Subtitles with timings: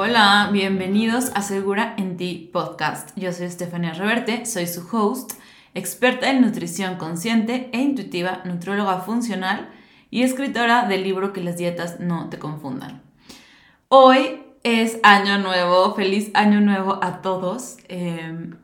[0.00, 3.10] Hola, bienvenidos a Segura en Ti Podcast.
[3.16, 5.32] Yo soy Estefania Reverte, soy su host,
[5.74, 9.68] experta en nutrición consciente e intuitiva, nutrióloga funcional
[10.08, 13.02] y escritora del libro Que las dietas no te confundan.
[13.88, 17.78] Hoy es año nuevo, feliz año nuevo a todos.
[17.88, 18.56] Em,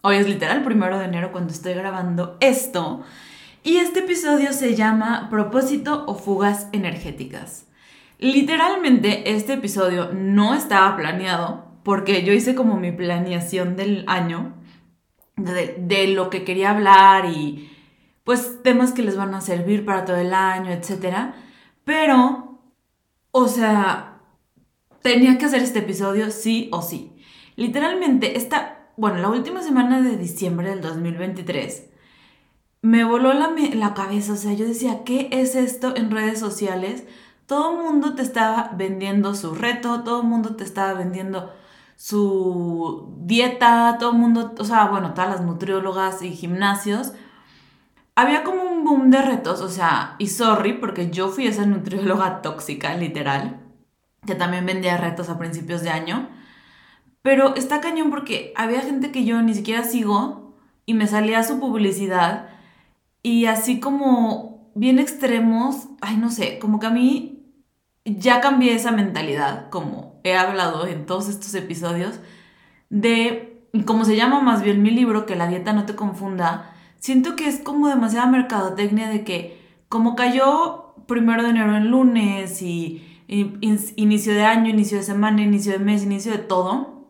[0.00, 3.02] hoy es literal primero de enero cuando estoy grabando esto.
[3.62, 7.66] Y este episodio se llama Propósito o fugas energéticas.
[8.20, 14.56] Literalmente este episodio no estaba planeado porque yo hice como mi planeación del año,
[15.36, 17.70] de, lo que quería hablar y
[18.22, 21.32] pues temas que les van a servir para todo el año, etc.
[21.84, 22.60] Pero,
[23.30, 24.20] o sea,
[25.00, 27.16] tenía que hacer este episodio sí o sí.
[27.56, 31.86] Literalmente, esta, bueno, la última semana de diciembre del 2023
[32.82, 37.04] me voló la, la cabeza, o sea, yo decía, ¿qué es esto en redes sociales?
[37.50, 41.52] Todo el mundo te estaba vendiendo su reto, todo el mundo te estaba vendiendo
[41.96, 47.12] su dieta, todo el mundo, o sea, bueno, todas las nutriólogas y gimnasios.
[48.14, 52.40] Había como un boom de retos, o sea, y sorry, porque yo fui esa nutrióloga
[52.40, 53.60] tóxica, literal,
[54.24, 56.28] que también vendía retos a principios de año.
[57.22, 60.54] Pero está cañón porque había gente que yo ni siquiera sigo
[60.86, 62.48] y me salía su publicidad
[63.24, 67.39] y así como bien extremos, ay no sé, como que a mí
[68.04, 72.20] ya cambié esa mentalidad, como he hablado en todos estos episodios,
[72.88, 77.36] de, como se llama más bien mi libro, que la dieta no te confunda, siento
[77.36, 83.06] que es como demasiada mercadotecnia de que como cayó primero de enero en lunes y,
[83.28, 87.08] inicio de año, inicio de semana, inicio de mes, inicio de todo,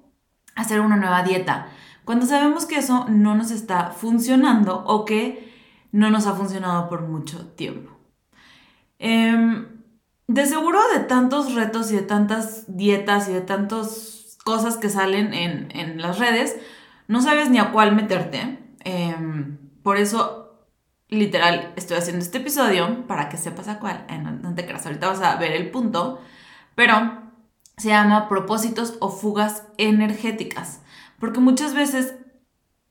[0.55, 1.68] hacer una nueva dieta.
[2.05, 5.50] Cuando sabemos que eso no nos está funcionando o que
[5.92, 7.91] no nos ha funcionado por mucho tiempo.
[8.98, 9.66] Eh,
[10.31, 15.35] de seguro de tantos retos y de tantas dietas y de tantas cosas que salen
[15.35, 16.57] en, las redes,
[17.08, 18.61] no sabes ni a cuál meterte.
[18.85, 20.69] Em, por eso,
[21.08, 24.07] literal, estoy haciendo este episodio para que sepas a cuál.
[24.08, 26.20] Eh, no, te creas, ahorita vas a ver el punto.
[26.77, 26.95] Pero
[27.77, 30.80] se llama propósitos o fugas energéticas.
[31.19, 32.14] Porque muchas veces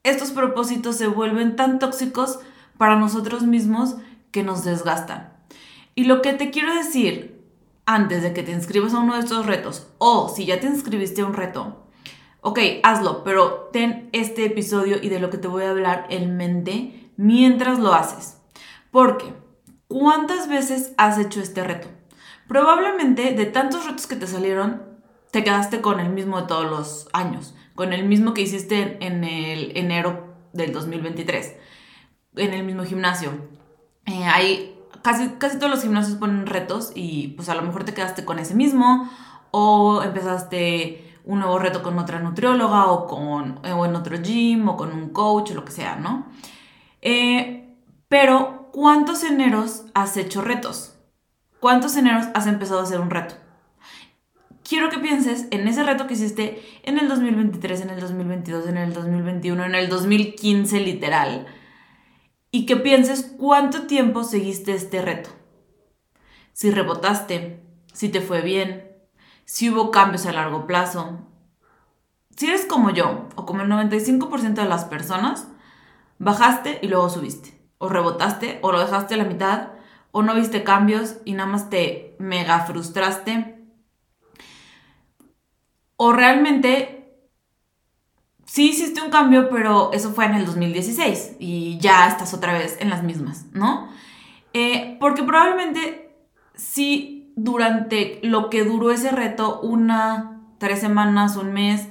[0.03, 2.39] estos propósitos se vuelven tan tóxicos
[2.77, 3.95] para nosotros mismos
[4.31, 5.38] que nos desgastan.
[5.99, 7.43] Y lo que te quiero decir
[7.85, 11.19] antes de que te inscribas a uno de estos retos, o si ya te inscribiste
[11.19, 11.89] a un reto,
[12.39, 16.37] ok, hazlo, pero ten este episodio y de lo que te voy a hablar en
[16.37, 18.37] mente mientras lo haces.
[18.91, 19.33] Porque,
[19.89, 21.89] ¿cuántas veces has hecho este reto?
[22.47, 24.81] Probablemente de tantos retos que te salieron,
[25.31, 29.25] te quedaste con el mismo de todos los años, con el mismo que hiciste en
[29.25, 31.57] el enero del 2023,
[32.37, 33.31] en el mismo gimnasio.
[34.05, 38.25] Eh, casi, casi todos los gimnasios ponen retos y pues a lo mejor te quedaste
[38.25, 39.09] con ese mismo
[39.51, 44.77] o empezaste un nuevo reto con otra nutrióloga o, con, o en otro gym o
[44.77, 46.27] con un coach o lo que sea, ¿no?
[47.01, 47.75] Eh,
[48.07, 50.95] pero, ¿cuántos eneros has hecho retos?
[51.59, 53.35] ¿Cuántos eneros has empezado a hacer un reto?
[54.67, 58.77] Quiero que pienses en ese reto que hiciste en el 2023, en el 2022, en
[58.77, 61.47] el 2021, en el 2015 literal
[62.51, 65.29] y que pienses cuánto tiempo seguiste este reto.
[66.53, 68.89] Si rebotaste, si te fue bien,
[69.45, 71.19] si hubo cambios a largo plazo.
[72.35, 75.47] Si eres como yo, o como el 95% de las personas,
[76.17, 77.59] bajaste y luego subiste.
[77.77, 79.69] O rebotaste, o lo dejaste a la mitad,
[80.11, 83.65] o no viste cambios y nada más te mega frustraste.
[85.95, 86.98] O realmente
[88.49, 92.77] sí hiciste un cambio, pero eso fue en el 2016 y ya estás otra vez
[92.79, 93.87] en las mismas, ¿no?
[94.53, 96.15] Eh, porque probablemente
[96.55, 101.89] sí durante lo que duró ese reto, una, tres semanas, un mes,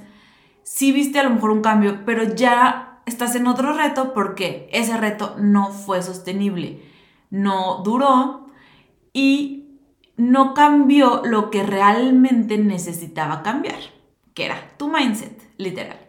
[0.63, 4.97] sí viste a lo mejor un cambio, pero ya estás en otro reto porque ese
[4.97, 6.83] reto no fue sostenible,
[7.29, 8.47] no duró
[9.13, 9.79] y
[10.17, 13.79] no cambió lo que realmente necesitaba cambiar,
[14.33, 16.08] que era tu mindset, literal.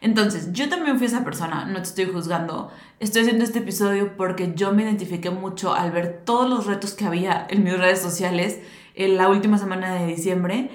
[0.00, 2.70] Entonces, yo también fui esa persona, no te estoy juzgando.
[3.00, 7.04] Estoy haciendo este episodio porque yo me identifiqué mucho al ver todos los retos que
[7.04, 8.60] había en mis redes sociales
[8.94, 10.70] en la última semana de diciembre.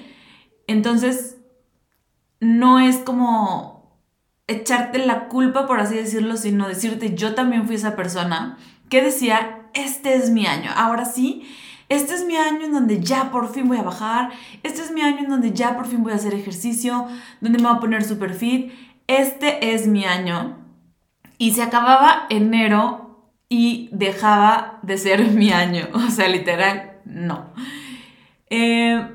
[0.68, 1.38] Entonces,
[2.40, 4.00] no es como
[4.46, 8.58] echarte la culpa, por así decirlo, sino decirte, yo también fui esa persona
[8.88, 11.48] que decía, este es mi año, ahora sí,
[11.88, 14.30] este es mi año en donde ya por fin voy a bajar,
[14.62, 17.06] este es mi año en donde ya por fin voy a hacer ejercicio,
[17.40, 18.72] donde me voy a poner super fit,
[19.06, 20.58] este es mi año
[21.38, 25.88] y se acababa enero y dejaba de ser mi año.
[25.94, 27.52] O sea, literal, no.
[28.50, 29.06] Eh,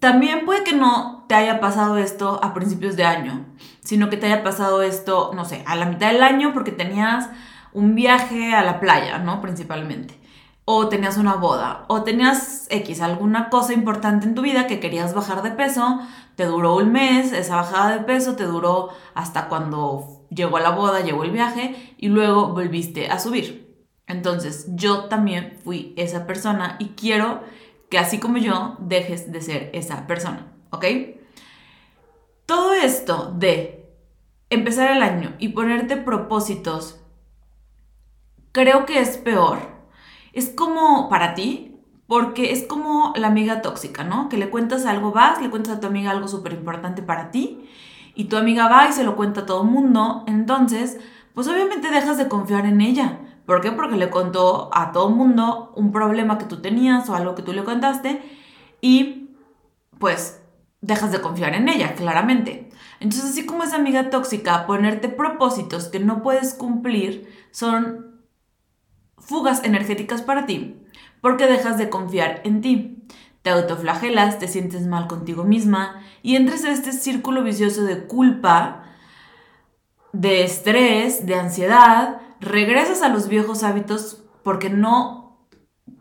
[0.00, 3.46] también puede que no te haya pasado esto a principios de año,
[3.80, 7.28] sino que te haya pasado esto, no sé, a la mitad del año porque tenías
[7.72, 9.40] un viaje a la playa, ¿no?
[9.40, 10.18] Principalmente.
[10.68, 15.14] O tenías una boda, o tenías X, alguna cosa importante en tu vida que querías
[15.14, 16.00] bajar de peso,
[16.34, 21.02] te duró un mes, esa bajada de peso te duró hasta cuando llegó la boda,
[21.02, 23.86] llegó el viaje y luego volviste a subir.
[24.08, 27.44] Entonces, yo también fui esa persona y quiero
[27.88, 30.84] que así como yo dejes de ser esa persona, ¿ok?
[32.44, 33.88] Todo esto de
[34.50, 37.00] empezar el año y ponerte propósitos,
[38.52, 39.75] creo que es peor.
[40.36, 44.28] Es como para ti, porque es como la amiga tóxica, ¿no?
[44.28, 47.66] Que le cuentas algo, vas, le cuentas a tu amiga algo súper importante para ti,
[48.14, 51.00] y tu amiga va y se lo cuenta a todo el mundo, entonces,
[51.32, 53.20] pues obviamente dejas de confiar en ella.
[53.46, 53.72] ¿Por qué?
[53.72, 57.42] Porque le contó a todo el mundo un problema que tú tenías o algo que
[57.42, 58.20] tú le contaste
[58.82, 59.30] y
[59.98, 60.42] pues
[60.82, 62.68] dejas de confiar en ella, claramente.
[63.00, 68.15] Entonces, así como esa amiga tóxica, ponerte propósitos que no puedes cumplir son
[69.26, 70.76] fugas energéticas para ti,
[71.20, 73.02] porque dejas de confiar en ti.
[73.42, 78.84] Te autoflagelas, te sientes mal contigo misma y entras en este círculo vicioso de culpa,
[80.12, 85.46] de estrés, de ansiedad, regresas a los viejos hábitos porque no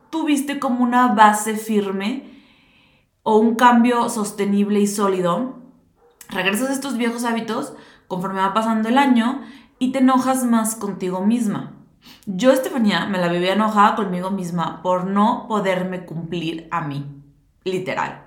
[0.10, 2.31] tuviste como una base firme
[3.24, 5.60] o un cambio sostenible y sólido,
[6.30, 7.74] regresas a estos viejos hábitos
[8.07, 9.42] conforme va pasando el año
[9.77, 11.75] y te enojas más contigo misma.
[12.25, 17.06] Yo, Estefanía, me la vivía enojada conmigo misma por no poderme cumplir a mí,
[17.63, 18.24] literal.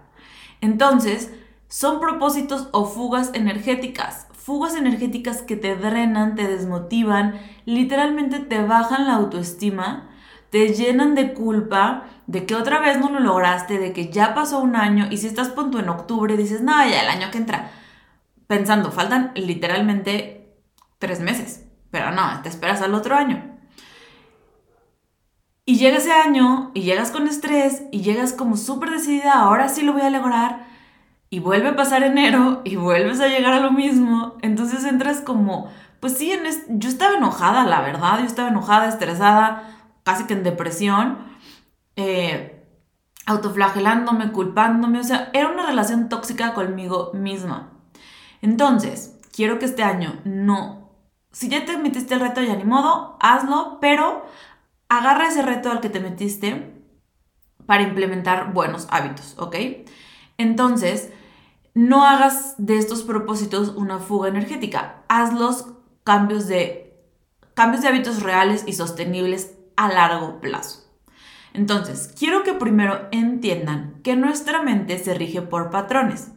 [0.60, 1.32] Entonces,
[1.68, 9.06] son propósitos o fugas energéticas fugas energéticas que te drenan, te desmotivan, literalmente te bajan
[9.06, 10.08] la autoestima,
[10.48, 14.60] te llenan de culpa de que otra vez no lo lograste, de que ya pasó
[14.60, 17.72] un año y si estás punto en octubre dices, no, ya el año que entra,
[18.46, 20.56] pensando, faltan literalmente
[20.98, 23.57] tres meses, pero no, te esperas al otro año.
[25.68, 29.82] Y llega ese año y llegas con estrés y llegas como súper decidida, ahora sí
[29.82, 30.64] lo voy a lograr
[31.28, 35.70] y vuelve a pasar enero y vuelves a llegar a lo mismo, entonces entras como,
[36.00, 36.44] pues sí, en
[36.80, 41.18] yo estaba enojada, la verdad, yo estaba enojada, estresada, casi que en depresión,
[41.96, 42.66] eh,
[43.26, 47.72] autoflagelándome, culpándome, o sea, era una relación tóxica conmigo misma.
[48.40, 50.88] Entonces, quiero que este año no,
[51.30, 54.24] si ya te metiste el reto, ya ni modo, hazlo, pero
[54.88, 56.72] agarra ese reto al que te metiste
[57.66, 59.56] para implementar buenos hábitos, ¿ok?
[60.38, 61.12] Entonces,
[61.74, 65.02] no hagas de estos propósitos una fuga energética.
[65.08, 65.66] Hazlos
[66.04, 66.96] cambios de,
[67.54, 70.84] cambios de hábitos reales y sostenibles a largo plazo.
[71.52, 76.32] Entonces, quiero que primero entiendan que nuestra mente se rige por patrones.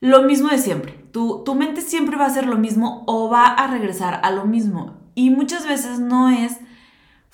[0.00, 0.92] Lo mismo de siempre.
[1.12, 4.44] Tu, tu mente siempre va a hacer lo mismo o va a regresar a lo
[4.44, 4.96] mismo.
[5.14, 6.58] Y muchas veces no es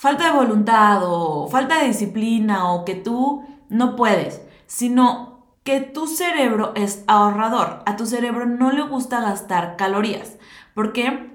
[0.05, 6.07] falta de voluntad o falta de disciplina o que tú no puedes, sino que tu
[6.07, 7.83] cerebro es ahorrador.
[7.87, 10.37] A tu cerebro no le gusta gastar calorías.
[10.75, 11.31] ¿Por qué?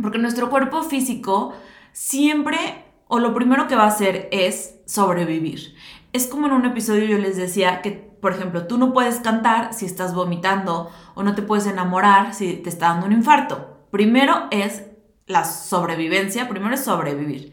[0.00, 1.52] Porque nuestro cuerpo físico
[1.92, 5.74] siempre o lo primero que va a hacer es sobrevivir.
[6.14, 9.74] Es como en un episodio yo les decía que, por ejemplo, tú no puedes cantar
[9.74, 13.76] si estás vomitando o no te puedes enamorar si te está dando un infarto.
[13.90, 14.84] Primero es
[15.26, 17.52] la sobrevivencia, primero es sobrevivir.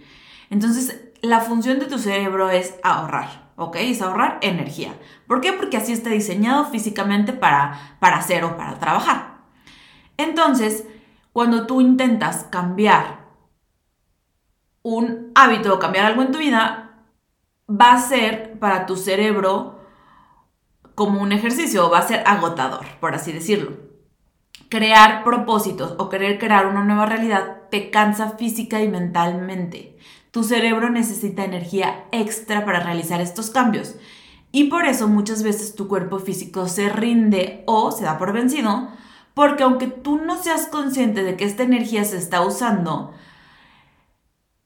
[0.54, 3.50] Entonces, la función de tu cerebro es ahorrar.
[3.56, 3.76] ¿ok?
[3.80, 4.94] Es ahorrar energía.
[5.28, 5.52] ¿Por qué?
[5.52, 9.40] Porque así está diseñado físicamente para, para hacer o para trabajar.
[10.16, 10.86] Entonces,
[11.32, 13.26] cuando tú intentas cambiar
[14.84, 17.00] un hábito o cambiar algo en tu vida,
[17.68, 19.80] va a ser para tu cerebro
[20.94, 23.72] como un ejercicio, va a ser agotador, por así decirlo.
[24.70, 29.98] Crear propósitos o querer crear una nueva realidad te cansa física y mentalmente
[30.34, 33.94] tu cerebro necesita energía extra para realizar estos cambios.
[34.52, 38.88] Y por eso muchas veces tu cuerpo físico se rinde o se da por vencido,
[39.36, 43.14] porque aunque tú no seas consciente de que esta energía se está usando,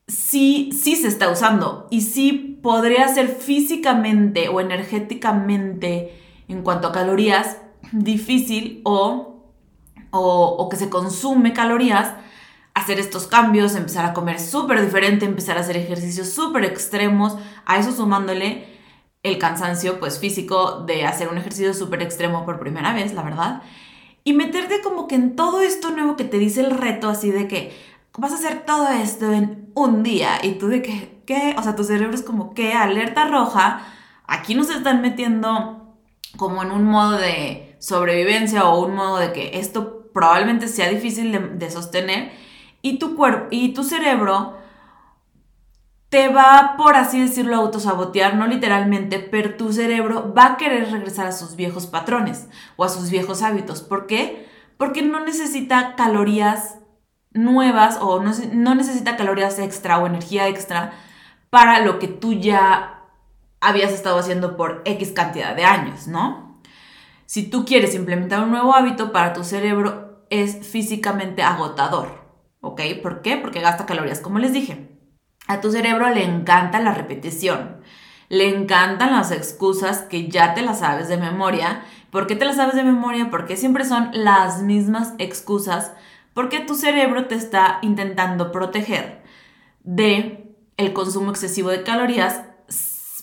[0.07, 6.93] sí, sí se está usando y sí podría ser físicamente o energéticamente en cuanto a
[6.93, 7.57] calorías
[7.91, 9.43] difícil o,
[10.11, 12.13] o, o que se consume calorías
[12.77, 17.77] hacer estos cambios, empezar a comer súper diferente, empezar a hacer ejercicios súper extremos, a
[17.79, 18.67] eso sumándole
[19.23, 23.63] el cansancio pues físico de hacer un ejercicio súper extremo por primera vez, la verdad,
[24.23, 27.47] y meterte como que en todo esto nuevo que te dice el reto, así de
[27.47, 27.75] que
[28.15, 31.55] vas a hacer todo esto en un día y tú de que, ¿qué?
[31.57, 33.87] O sea, tu cerebro es como que alerta roja,
[34.27, 35.97] aquí nos están metiendo
[36.37, 41.31] como en un modo de sobrevivencia o un modo de que esto probablemente sea difícil
[41.31, 42.46] de, de sostener
[42.81, 44.57] y tu cuerpo y tu cerebro
[46.09, 50.89] te va, por así decirlo, a autosabotear, no literalmente, pero tu cerebro va a querer
[50.89, 53.81] regresar a sus viejos patrones o a sus viejos hábitos.
[53.81, 54.47] ¿Por qué?
[54.77, 56.77] Porque no necesita calorías
[57.33, 60.93] nuevas o no, no necesita calorías extra o energía extra
[61.49, 63.01] para lo que tú ya
[63.59, 66.61] habías estado haciendo por X cantidad de años, ¿no?
[67.25, 72.26] Si tú quieres implementar un nuevo hábito para tu cerebro es físicamente agotador,
[72.61, 72.81] ¿ok?
[73.01, 73.37] ¿Por qué?
[73.37, 74.89] Porque gasta calorías, como les dije.
[75.47, 77.81] A tu cerebro le encanta la repetición.
[78.29, 81.83] Le encantan las excusas que ya te las sabes de memoria.
[82.11, 83.29] ¿Por qué te las sabes de memoria?
[83.29, 85.93] Porque siempre son las mismas excusas.
[86.33, 89.23] Porque tu cerebro te está intentando proteger
[89.83, 92.41] de el consumo excesivo de calorías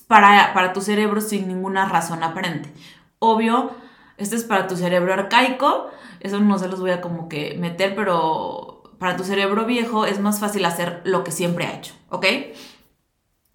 [0.08, 2.72] para, para tu cerebro sin ninguna razón aparente.
[3.18, 3.72] Obvio,
[4.16, 5.90] este es para tu cerebro arcaico.
[6.20, 10.20] Eso no se los voy a como que meter, pero para tu cerebro viejo es
[10.20, 12.26] más fácil hacer lo que siempre ha hecho, ¿ok?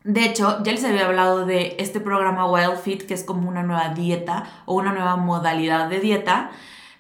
[0.04, 3.64] De hecho, ya les había hablado de este programa Wild Fit, que es como una
[3.64, 6.52] nueva dieta o una nueva modalidad de dieta,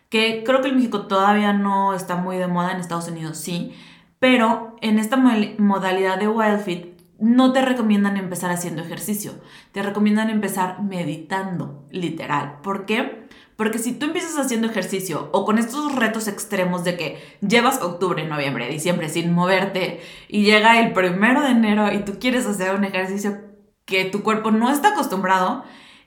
[0.10, 3.74] que creo que en México todavía no está muy de moda, en Estados Unidos sí,
[4.19, 9.34] pero en esta modalidad de Wild Fit no te recomiendan empezar haciendo ejercicio,
[9.72, 12.60] te recomiendan empezar meditando, literal.
[12.62, 13.18] ¿Por qué?
[13.59, 18.25] Porque si tú empiezas haciendo ejercicio o con estos retos extremos de que llevas octubre,
[18.25, 19.99] noviembre, diciembre sin moverte
[20.29, 23.37] y llega el primero de enero y tú quieres hacer un ejercicio
[23.83, 25.65] que tu cuerpo no está acostumbrado,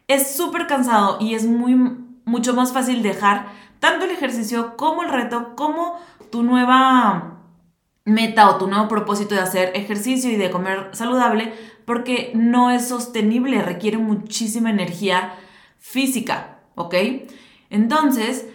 [0.08, 1.74] es súper cansado y es muy,
[2.24, 3.48] mucho más fácil dejar
[3.80, 7.42] tanto el ejercicio como el reto, como tu nueva
[8.06, 11.52] meta o tu nuevo propósito de hacer ejercicio y de comer saludable,
[11.84, 15.34] porque no es sostenible, requiere muchísima energía
[15.78, 16.94] física, ¿ok?
[17.72, 18.46] Entonces,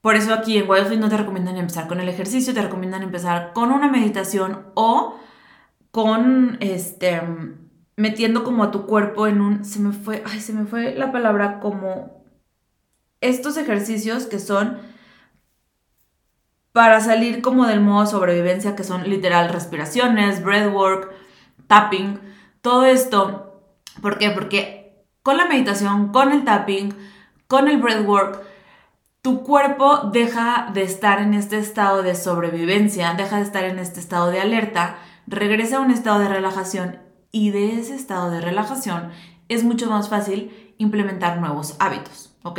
[0.00, 3.52] por eso aquí en Wildfit no te recomiendan empezar con el ejercicio, te recomiendan empezar
[3.52, 5.18] con una meditación o
[5.90, 7.20] con este
[7.96, 11.12] metiendo como a tu cuerpo en un se me fue, ay, se me fue la
[11.12, 12.24] palabra como
[13.20, 14.78] estos ejercicios que son
[16.72, 21.12] para salir como del modo sobrevivencia que son literal respiraciones, breathwork,
[21.66, 22.20] tapping,
[22.60, 23.62] todo esto.
[24.00, 24.30] ¿Por qué?
[24.30, 26.94] Porque con la meditación, con el tapping,
[27.54, 28.42] con el breathwork,
[29.22, 34.00] tu cuerpo deja de estar en este estado de sobrevivencia, deja de estar en este
[34.00, 36.98] estado de alerta, regresa a un estado de relajación
[37.30, 39.12] y de ese estado de relajación
[39.48, 42.58] es mucho más fácil implementar nuevos hábitos, ¿ok?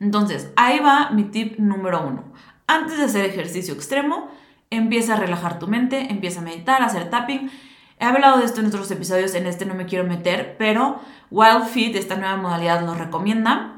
[0.00, 2.32] Entonces, ahí va mi tip número uno.
[2.66, 4.30] Antes de hacer ejercicio extremo,
[4.70, 7.50] empieza a relajar tu mente, empieza a meditar, a hacer tapping.
[7.98, 10.98] He hablado de esto en otros episodios, en este no me quiero meter, pero
[11.30, 13.76] Wild Fit, esta nueva modalidad, lo recomienda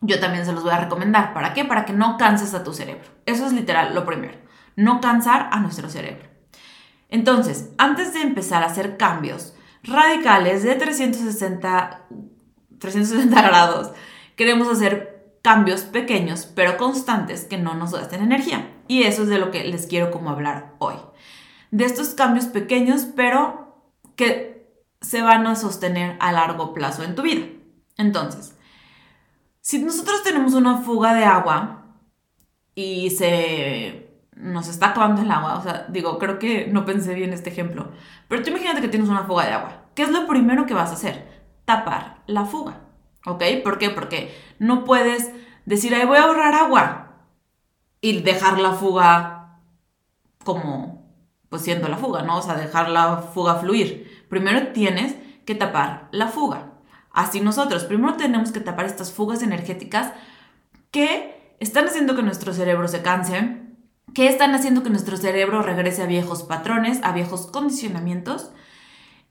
[0.00, 1.32] yo también se los voy a recomendar.
[1.32, 1.64] ¿Para qué?
[1.64, 3.08] Para que no canses a tu cerebro.
[3.26, 4.34] Eso es literal lo primero.
[4.76, 6.28] No cansar a nuestro cerebro.
[7.08, 12.06] Entonces, antes de empezar a hacer cambios radicales de 360,
[12.78, 13.92] 360 grados,
[14.36, 18.70] queremos hacer cambios pequeños pero constantes que no nos gasten energía.
[18.88, 20.96] Y eso es de lo que les quiero como hablar hoy.
[21.70, 23.82] De estos cambios pequeños pero
[24.16, 24.54] que
[25.00, 27.46] se van a sostener a largo plazo en tu vida.
[27.96, 28.53] Entonces,
[29.64, 31.86] si nosotros tenemos una fuga de agua
[32.74, 37.32] y se nos está acabando el agua, o sea, digo, creo que no pensé bien
[37.32, 37.90] este ejemplo,
[38.28, 39.86] pero tú imagínate que tienes una fuga de agua.
[39.94, 41.46] ¿Qué es lo primero que vas a hacer?
[41.64, 42.82] Tapar la fuga,
[43.24, 43.42] ¿ok?
[43.64, 43.88] ¿Por qué?
[43.88, 45.30] Porque no puedes
[45.64, 47.22] decir, ahí voy a ahorrar agua
[48.02, 49.60] y dejar la fuga
[50.44, 51.10] como,
[51.48, 52.36] pues siendo la fuga, ¿no?
[52.36, 54.26] O sea, dejar la fuga fluir.
[54.28, 55.16] Primero tienes
[55.46, 56.73] que tapar la fuga.
[57.14, 60.12] Así nosotros, primero tenemos que tapar estas fugas energéticas
[60.90, 63.60] que están haciendo que nuestro cerebro se canse,
[64.14, 68.50] que están haciendo que nuestro cerebro regrese a viejos patrones, a viejos condicionamientos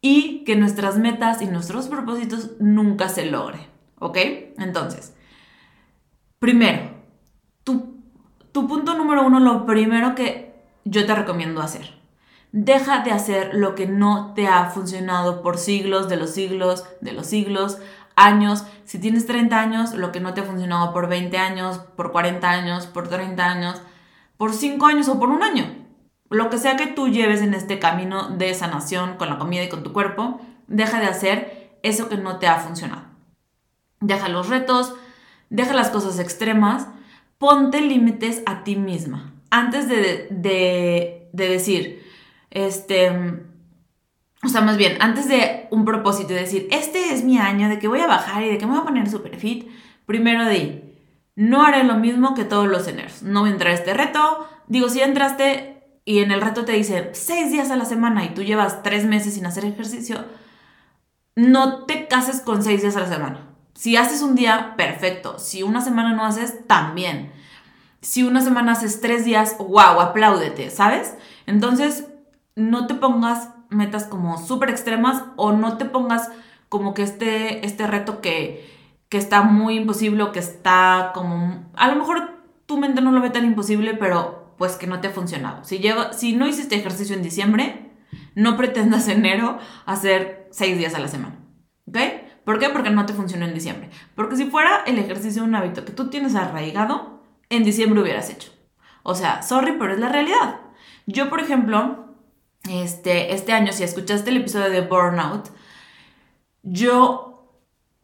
[0.01, 3.67] y que nuestras metas y nuestros propósitos nunca se logren.
[3.99, 4.17] ¿Ok?
[4.57, 5.13] Entonces,
[6.39, 6.89] primero,
[7.65, 7.97] tu,
[8.53, 12.02] tu punto número uno, lo primero que yo te recomiendo hacer
[12.53, 17.11] Deja de hacer lo que no te ha funcionado por siglos, de los siglos, de
[17.11, 17.79] los siglos,
[18.15, 18.63] años.
[18.85, 22.47] Si tienes 30 años, lo que no te ha funcionado por 20 años, por 40
[22.47, 23.81] años, por 30 años,
[24.37, 25.65] por 5 años o por un año.
[26.29, 29.69] Lo que sea que tú lleves en este camino de sanación con la comida y
[29.69, 33.05] con tu cuerpo, deja de hacer eso que no te ha funcionado.
[33.99, 34.93] Deja los retos,
[35.49, 36.87] deja las cosas extremas,
[37.39, 39.33] ponte límites a ti misma.
[39.49, 42.12] Antes de, de, de decir,
[42.53, 43.09] este,
[44.43, 47.79] o sea, más bien, antes de un propósito y decir, este es mi año de
[47.79, 49.67] que voy a bajar y de que me voy a poner super fit,
[50.05, 50.83] primero di,
[51.35, 53.23] no haré lo mismo que todos los eneros.
[53.23, 54.47] No voy a entrar a este reto.
[54.67, 58.35] Digo, si entraste y en el reto te dice seis días a la semana y
[58.35, 60.25] tú llevas tres meses sin hacer ejercicio,
[61.35, 63.47] no te cases con seis días a la semana.
[63.73, 65.39] Si haces un día, perfecto.
[65.39, 67.31] Si una semana no haces, también.
[68.01, 71.15] Si una semana haces tres días, wow, apláudete, ¿sabes?
[71.47, 72.05] Entonces,
[72.55, 76.29] no te pongas metas como súper extremas o no te pongas
[76.69, 78.69] como que este, este reto que,
[79.09, 81.71] que está muy imposible o que está como...
[81.75, 85.07] A lo mejor tu mente no lo ve tan imposible, pero pues que no te
[85.07, 85.63] ha funcionado.
[85.63, 85.81] Si,
[86.13, 87.91] si no hiciste ejercicio en diciembre,
[88.35, 91.39] no pretendas enero hacer seis días a la semana.
[91.87, 91.97] ¿Ok?
[92.45, 92.69] ¿Por qué?
[92.69, 93.89] Porque no te funcionó en diciembre.
[94.15, 98.51] Porque si fuera el ejercicio un hábito que tú tienes arraigado, en diciembre hubieras hecho.
[99.03, 100.61] O sea, sorry, pero es la realidad.
[101.05, 102.02] Yo, por ejemplo,
[102.69, 105.49] este, este año, si escuchaste el episodio de Burnout,
[106.63, 107.51] yo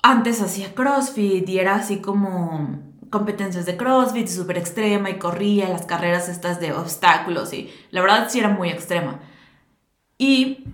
[0.02, 5.86] antes hacía CrossFit y era así como competencias de CrossFit súper extrema y corría las
[5.86, 9.20] carreras estas de obstáculos y la verdad sí era muy extrema.
[10.18, 10.66] Y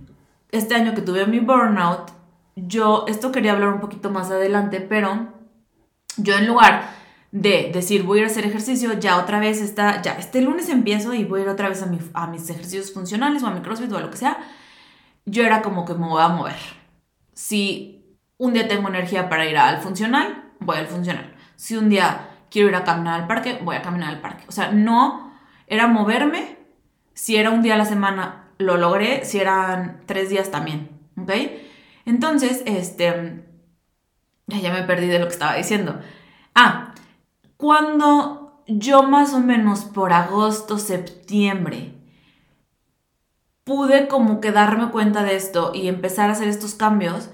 [0.52, 2.12] este año que tuve mi burnout,
[2.56, 5.28] yo, esto quería hablar un poquito más adelante, pero
[6.18, 6.95] yo en lugar
[7.36, 10.70] de decir voy a ir a hacer ejercicio, ya otra vez está, ya este lunes
[10.70, 13.60] empiezo y voy a ir otra vez a, a mis ejercicios funcionales o a mi
[13.60, 14.38] crossfit o a lo que sea,
[15.26, 16.56] yo era como que me voy a mover.
[17.34, 21.36] Si un día tengo energía para ir al funcional, voy al funcional.
[21.58, 24.46] Si un día quiero ir a caminar al parque, voy a caminar al parque.
[24.48, 25.34] O sea, no
[25.68, 26.58] era moverme.
[27.14, 29.26] Si era un día a la semana, lo logré.
[29.26, 30.90] Si eran tres días también.
[31.18, 31.32] ¿Ok?
[32.06, 33.44] Entonces, este,
[34.48, 36.00] ya me perdí de lo que estaba diciendo.
[36.54, 36.95] Ah,
[37.58, 41.94] cuando yo más o menos por agosto, septiembre,
[43.64, 47.30] pude como que darme cuenta de esto y empezar a hacer estos cambios,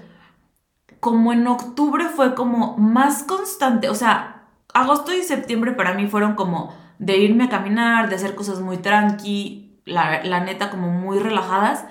[1.00, 6.34] como en octubre fue como más constante, o sea, agosto y septiembre para mí fueron
[6.34, 11.18] como de irme a caminar, de hacer cosas muy tranqui, la, la neta como muy
[11.18, 11.84] relajadas,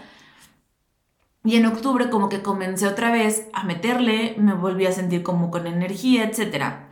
[1.43, 5.49] y en octubre como que comencé otra vez a meterle, me volví a sentir como
[5.49, 6.87] con energía, etc.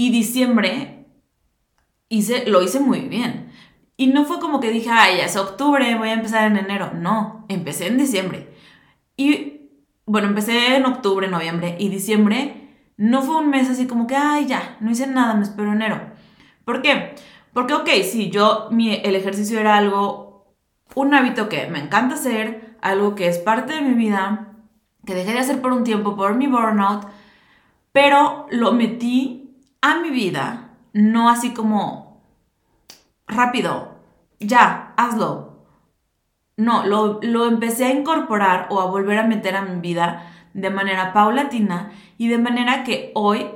[0.00, 1.04] Y diciembre
[2.08, 3.52] hice, lo hice muy bien.
[3.98, 6.92] Y no fue como que dije, ay, ya es octubre, voy a empezar en enero.
[6.94, 8.48] No, empecé en diciembre.
[9.18, 9.68] Y
[10.06, 12.78] bueno, empecé en octubre, noviembre y diciembre.
[12.96, 16.00] No fue un mes así como que, ay, ya, no hice nada, me espero enero.
[16.64, 17.14] ¿Por qué?
[17.52, 20.56] Porque, ok, sí, yo, mi, el ejercicio era algo,
[20.94, 24.54] un hábito que me encanta hacer, algo que es parte de mi vida,
[25.04, 27.06] que dejé de hacer por un tiempo por mi burnout,
[27.92, 29.39] pero lo metí
[29.80, 32.22] a mi vida, no así como
[33.26, 33.96] rápido,
[34.38, 35.50] ya, hazlo.
[36.56, 40.70] No, lo, lo empecé a incorporar o a volver a meter a mi vida de
[40.70, 43.46] manera paulatina y de manera que hoy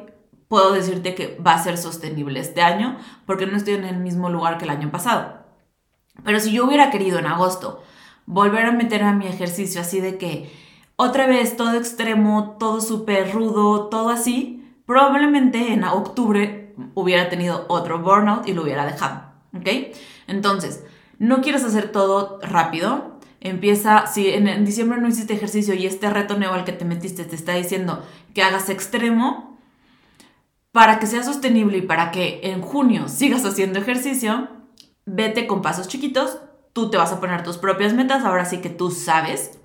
[0.48, 4.30] puedo decirte que va a ser sostenible este año porque no estoy en el mismo
[4.30, 5.44] lugar que el año pasado.
[6.24, 7.82] Pero si yo hubiera querido en agosto
[8.26, 10.50] volver a meter a mi ejercicio así de que
[10.96, 18.00] otra vez todo extremo, todo súper rudo, todo así, probablemente en octubre hubiera tenido otro
[18.00, 19.22] burnout y lo hubiera dejado,
[19.56, 19.94] ¿ok?
[20.26, 20.84] Entonces,
[21.18, 23.18] no quieres hacer todo rápido.
[23.40, 27.24] Empieza, si en, diciembre no hiciste ejercicio y este reto nuevo al que te metiste
[27.24, 28.02] te está diciendo
[28.34, 29.58] que hagas extremo,
[30.72, 34.48] para que sea sostenible y para que en junio sigas haciendo ejercicio,
[35.06, 36.38] vete con pasos chiquitos,
[36.72, 39.58] tú te vas a poner tus propias metas, ahora sí que tú sabes,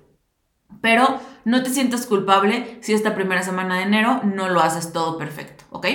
[0.80, 5.18] pero no te sientas culpable si esta primera semana de enero no lo haces todo
[5.18, 5.86] perfecto, ¿ok?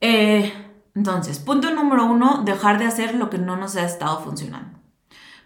[0.00, 0.52] Eh,
[0.94, 4.78] entonces, punto número uno, dejar de hacer lo que no nos ha estado funcionando.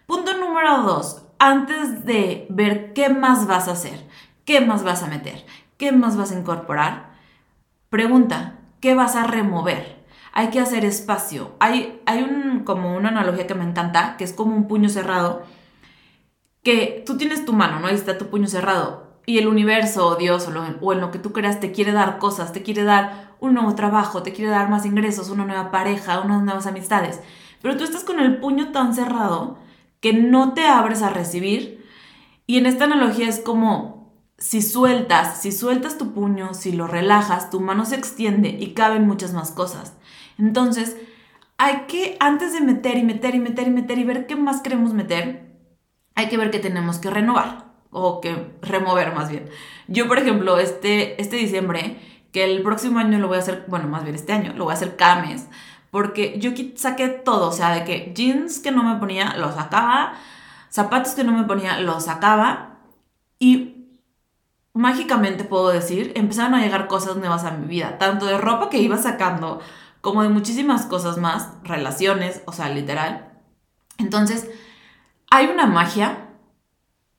[0.05, 4.07] Punto número dos, antes de ver qué más vas a hacer,
[4.45, 5.45] qué más vas a meter,
[5.77, 7.11] qué más vas a incorporar,
[7.89, 9.97] pregunta, ¿qué vas a remover?
[10.37, 11.55] hay que hacer espacio.
[11.59, 15.41] Hay, hay un, como una analogía que me encanta, que es como un puño cerrado,
[16.67, 17.87] que tú tienes tu mano, ¿no?
[17.87, 19.07] Está tu puño cerrado.
[19.25, 20.49] Y el universo, o Dios,
[20.81, 23.73] o, en lo que tú creas, te quiere dar cosas, te quiere dar un nuevo
[23.73, 27.21] trabajo, te quiere dar más ingresos, una nueva pareja, unas nuevas amistades.
[27.61, 29.57] Pero tú estás con el puño tan cerrado
[30.01, 31.85] que no te abres a recibir.
[32.47, 37.49] Y en esta analogía es como si sueltas, si sueltas tu puño, si lo relajas,
[37.49, 39.93] tu mano se extiende y caben muchas más cosas.
[40.37, 40.97] Entonces,
[41.57, 44.59] hay que, antes de meter y meter y meter y meter y ver qué más
[44.59, 45.46] queremos meter,
[46.17, 49.47] hay que ver qué tenemos que renovar o que remover más bien.
[49.87, 51.99] Yo, por ejemplo, este, este diciembre,
[52.33, 54.71] que el próximo año lo voy a hacer, bueno, más bien este año, lo voy
[54.71, 55.45] a hacer cada mes,
[55.91, 60.15] porque yo saqué todo, o sea, de que jeans que no me ponía, los sacaba,
[60.71, 62.79] zapatos que no me ponía, los sacaba
[63.37, 63.99] y
[64.73, 68.79] mágicamente puedo decir, empezaron a llegar cosas nuevas a mi vida, tanto de ropa que
[68.79, 69.61] iba sacando,
[70.01, 73.33] como de muchísimas cosas más, relaciones, o sea, literal.
[73.99, 74.47] Entonces,
[75.29, 76.29] hay una magia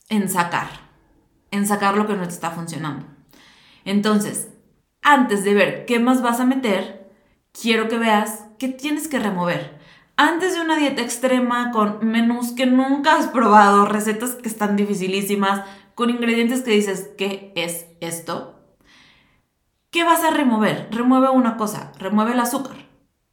[0.08, 0.68] en sacar,
[1.50, 3.06] en sacar lo que no te está funcionando.
[3.84, 4.48] Entonces,
[5.02, 7.10] antes de ver qué más vas a meter,
[7.52, 9.78] quiero que veas qué tienes que remover.
[10.16, 15.62] Antes de una dieta extrema con menús que nunca has probado, recetas que están dificilísimas,
[15.94, 18.58] con ingredientes que dices, ¿qué es esto?
[19.90, 20.88] ¿Qué vas a remover?
[20.90, 22.76] Remueve una cosa, remueve el azúcar,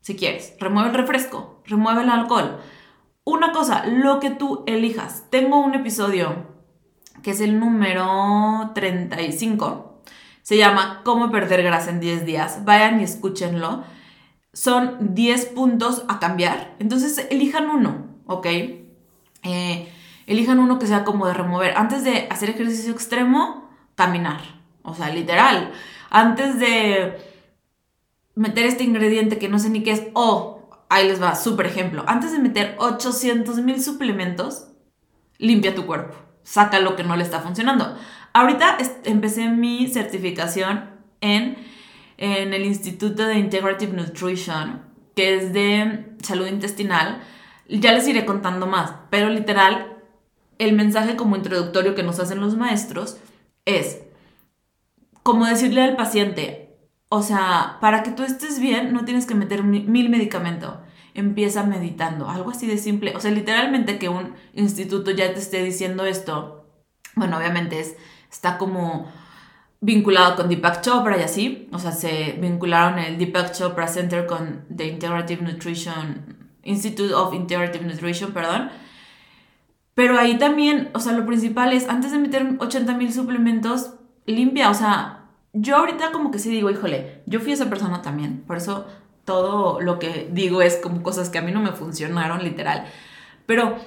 [0.02, 2.60] si quieres, remueve el refresco, remueve el alcohol.
[3.26, 5.24] Una cosa, lo que tú elijas.
[5.32, 6.46] Tengo un episodio
[7.24, 10.02] que es el número 35.
[10.44, 12.66] Se llama Cómo perder grasa en 10 días.
[12.66, 13.84] Vayan y escúchenlo.
[14.54, 16.76] Son 10 puntos a cambiar.
[16.78, 18.46] Entonces, elijan uno, ¿ok?
[19.42, 19.92] Eh,
[20.28, 21.76] elijan uno que sea como de remover.
[21.78, 24.42] Antes de hacer ejercicio extremo, caminar.
[24.84, 25.72] O sea, literal.
[26.12, 27.18] Antes de
[28.36, 32.04] meter este ingrediente que no sé ni qué es, o, ahí les va, súper ejemplo.
[32.08, 34.68] Antes de meter 800 mil suplementos,
[35.38, 36.16] limpia tu cuerpo.
[36.44, 37.98] Saca lo que no le está funcionando.
[38.34, 40.90] Ahorita empecé mi certificación
[41.22, 41.58] en,
[42.18, 44.82] en el Instituto de Integrative Nutrition,
[45.16, 47.22] que es de salud intestinal.
[47.68, 49.98] Ya les iré contando más, pero literal
[50.58, 53.18] el mensaje como introductorio que nos hacen los maestros
[53.66, 54.02] es
[55.24, 56.65] como decirle al paciente,
[57.16, 60.76] o sea, para que tú estés bien no tienes que meter mil medicamentos,
[61.14, 65.64] empieza meditando, algo así de simple, o sea, literalmente que un instituto ya te esté
[65.64, 66.68] diciendo esto,
[67.16, 67.96] bueno, obviamente es,
[68.30, 69.10] está como
[69.80, 74.66] vinculado con Deepak Chopra y así, o sea, se vincularon el Deepak Chopra Center con
[74.76, 78.70] The Integrative Nutrition, Institute of Integrative Nutrition, perdón,
[79.94, 83.94] pero ahí también, o sea, lo principal es, antes de meter 80 mil suplementos,
[84.26, 85.25] limpia, o sea,
[85.56, 88.86] yo ahorita como que sí digo, híjole, yo fui esa persona también, por eso
[89.24, 92.86] todo lo que digo es como cosas que a mí no me funcionaron, literal.
[93.46, 93.78] Pero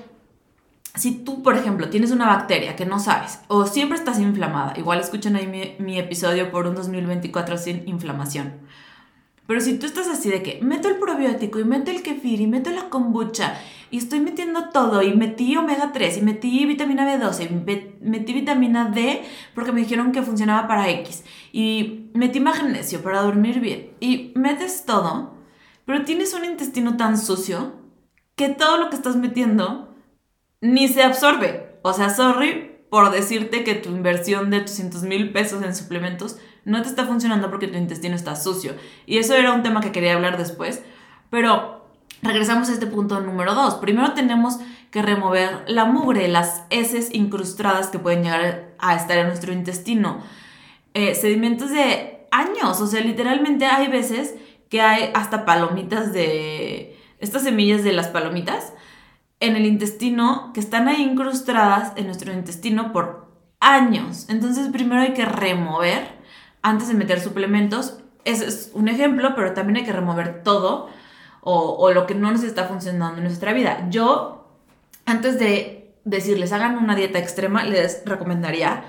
[0.95, 4.99] si tú, por ejemplo, tienes una bacteria que no sabes o siempre estás inflamada, igual
[4.99, 8.55] escuchen ahí mi, mi episodio por un 2024 sin inflamación
[9.49, 12.47] pero si tú estás así de que meto el probiótico y meto el kefir y
[12.47, 13.59] meto la kombucha
[13.91, 18.91] y estoy metiendo todo y metí omega 3 y metí vitamina B12 y metí vitamina
[18.91, 19.23] D
[19.55, 24.85] porque me dijeron que funcionaba para X y metí magnesio para dormir bien y metes
[24.85, 25.33] todo,
[25.87, 27.73] pero tienes un intestino tan sucio
[28.37, 29.97] que todo lo que estás metiendo
[30.61, 31.79] ni se absorbe.
[31.81, 36.83] O sea, sorry por decirte que tu inversión de 800 mil pesos en suplementos no
[36.83, 38.75] te está funcionando porque tu intestino está sucio.
[39.07, 40.83] Y eso era un tema que quería hablar después.
[41.31, 41.87] Pero
[42.23, 43.77] regresamos a este punto número dos.
[43.77, 44.59] Primero tenemos
[44.91, 50.21] que remover la mugre, las heces incrustadas que pueden llegar a estar en nuestro intestino.
[50.95, 54.35] Eh, sedimentos de años, o sea, literalmente hay veces
[54.69, 56.97] que hay hasta palomitas de...
[57.21, 58.73] Estas semillas de las palomitas
[59.41, 64.27] en el intestino que están ahí incrustadas en nuestro intestino por años.
[64.29, 66.18] Entonces primero hay que remover
[66.63, 67.99] antes de meter suplementos.
[68.25, 70.89] Ese es un ejemplo, pero también hay que remover todo
[71.41, 73.87] o, lo que no nos está funcionando en nuestra vida.
[73.91, 74.45] Yo,
[75.07, 78.85] antes de decirles hagan una dieta extrema, les recomendaría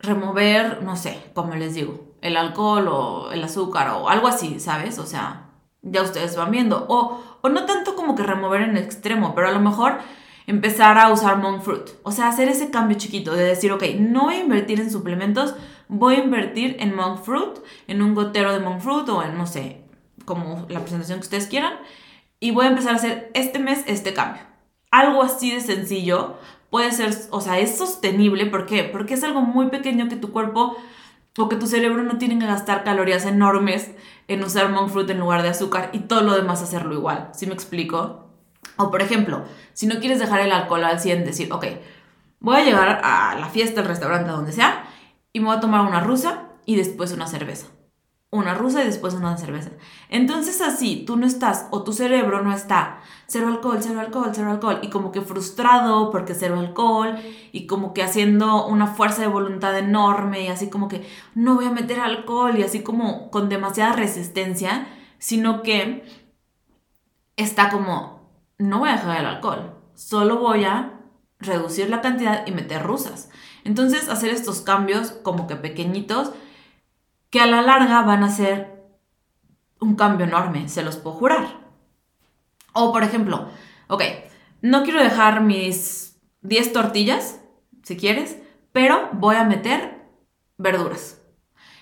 [0.00, 4.98] remover, no sé, como les digo, el alcohol o el azúcar o algo así, ¿sabes?
[4.98, 5.50] O sea,
[5.82, 6.86] ya ustedes van viendo.
[6.88, 9.98] O, o no tanto como que remover en extremo, pero a lo mejor
[10.48, 11.90] empezar a usar monk fruit.
[12.02, 15.54] O sea, hacer ese cambio chiquito de decir, ok, no voy a invertir en suplementos,
[15.88, 19.46] voy a invertir en monk fruit, en un gotero de monk fruit o en, no
[19.46, 19.82] sé,
[20.24, 21.74] como la presentación que ustedes quieran.
[22.40, 24.42] Y voy a empezar a hacer este mes este cambio.
[24.90, 26.36] Algo así de sencillo
[26.70, 28.46] puede ser, o sea, es sostenible.
[28.46, 28.84] ¿Por qué?
[28.84, 30.76] Porque es algo muy pequeño que tu cuerpo
[31.36, 33.90] o que tu cerebro no tiene que gastar calorías enormes
[34.28, 37.28] en usar monk fruit en lugar de azúcar y todo lo demás hacerlo igual.
[37.34, 38.27] ¿Sí me explico?
[38.78, 41.66] O por ejemplo, si no quieres dejar el alcohol al 100, decir, ok,
[42.40, 44.84] voy a llegar a la fiesta, al restaurante, donde sea,
[45.32, 47.66] y me voy a tomar una rusa y después una cerveza
[48.30, 49.70] una rusa y después una cerveza.
[50.10, 54.50] Entonces así, tú no estás, o tu cerebro no está, cero alcohol, cero alcohol, cero
[54.50, 57.16] alcohol, y como que frustrado porque cero alcohol,
[57.52, 61.66] y como que haciendo una fuerza de voluntad enorme, y así como que no voy
[61.66, 64.86] a meter alcohol, y así como con demasiada resistencia,
[65.18, 66.04] sino que
[67.36, 68.17] está como,
[68.58, 71.00] no voy a dejar el alcohol, solo voy a
[71.38, 73.30] reducir la cantidad y meter rusas.
[73.64, 76.32] Entonces hacer estos cambios como que pequeñitos,
[77.30, 78.78] que a la larga van a ser
[79.80, 81.68] un cambio enorme, se los puedo jurar.
[82.72, 83.48] O por ejemplo,
[83.88, 84.02] ok,
[84.60, 87.40] no quiero dejar mis 10 tortillas,
[87.82, 88.38] si quieres,
[88.72, 90.04] pero voy a meter
[90.56, 91.22] verduras.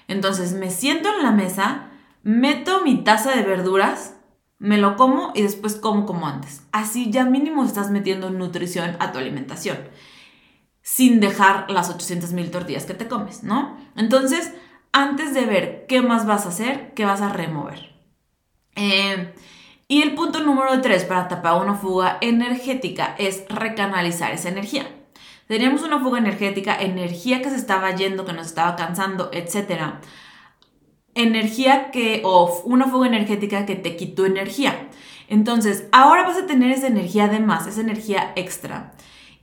[0.09, 1.91] Entonces me siento en la mesa,
[2.23, 4.16] meto mi taza de verduras,
[4.59, 6.63] me lo como y después como como antes.
[6.73, 9.79] Así ya mínimo estás metiendo nutrición a tu alimentación,
[10.83, 13.77] sin dejar las 800 mil tortillas que te comes, ¿no?
[13.97, 14.53] Entonces,
[14.93, 17.95] antes de ver qué más vas a hacer, qué vas a remover.
[18.77, 19.35] Eh,
[19.89, 24.87] y el punto número 3 para tapar una fuga energética es recanalizar esa energía.
[25.47, 30.01] Teníamos una fuga energética, energía que se estaba yendo, que nos estaba cansando, etc.
[31.17, 34.89] Energía que, o una fuga energética que te quitó energía.
[35.29, 38.95] Entonces, ahora vas a tener esa energía de más, esa energía extra.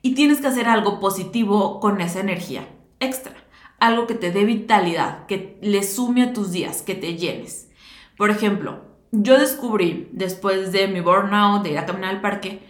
[0.01, 2.67] Y tienes que hacer algo positivo con esa energía
[2.99, 3.33] extra.
[3.79, 7.69] Algo que te dé vitalidad, que le sume a tus días, que te llenes.
[8.17, 12.61] Por ejemplo, yo descubrí después de mi burnout, de ir a caminar al parque,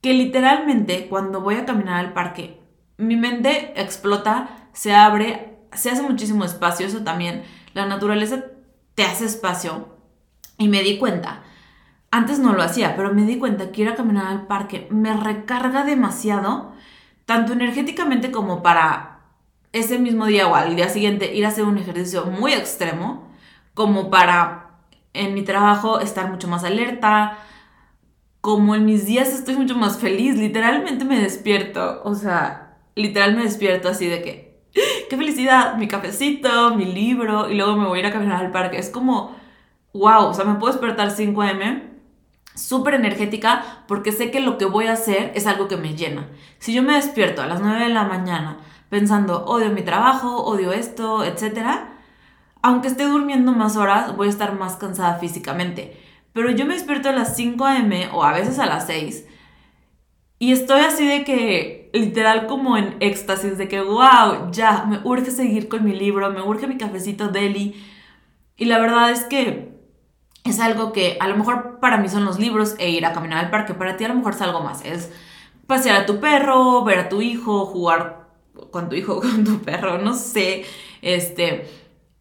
[0.00, 2.60] que literalmente cuando voy a caminar al parque,
[2.98, 7.44] mi mente explota, se abre, se hace muchísimo espacio, eso también,
[7.78, 8.44] la naturaleza
[8.94, 9.96] te hace espacio.
[10.58, 11.42] Y me di cuenta,
[12.10, 15.14] antes no lo hacía, pero me di cuenta que ir a caminar al parque me
[15.14, 16.72] recarga demasiado,
[17.26, 19.20] tanto energéticamente como para
[19.72, 23.28] ese mismo día o al día siguiente ir a hacer un ejercicio muy extremo,
[23.74, 24.70] como para
[25.12, 27.38] en mi trabajo estar mucho más alerta,
[28.40, 33.42] como en mis días estoy mucho más feliz, literalmente me despierto, o sea, literal me
[33.44, 34.47] despierto así de que,
[35.08, 38.52] qué felicidad, mi cafecito, mi libro, y luego me voy a ir a caminar al
[38.52, 39.34] parque, es como,
[39.92, 41.82] wow, o sea, me puedo despertar 5 am
[42.54, 46.28] súper energética porque sé que lo que voy a hacer es algo que me llena.
[46.58, 50.72] Si yo me despierto a las 9 de la mañana pensando, odio mi trabajo, odio
[50.72, 51.92] esto, etcétera,
[52.62, 55.96] aunque esté durmiendo más horas, voy a estar más cansada físicamente.
[56.32, 58.10] Pero yo me despierto a las 5 a.m.
[58.12, 59.26] o a veces a las 6
[60.38, 65.30] y estoy así de que, literal como en éxtasis, de que, wow, ya, me urge
[65.30, 67.74] seguir con mi libro, me urge mi cafecito deli.
[68.56, 69.78] Y la verdad es que
[70.44, 73.44] es algo que a lo mejor para mí son los libros e ir a caminar
[73.44, 75.12] al parque, para ti a lo mejor es algo más, es
[75.66, 78.28] pasear a tu perro, ver a tu hijo, jugar
[78.70, 80.64] con tu hijo, con tu perro, no sé,
[81.02, 81.68] este,